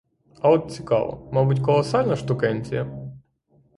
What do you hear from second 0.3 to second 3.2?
А от цікаво— мабуть, колосальна штукенція?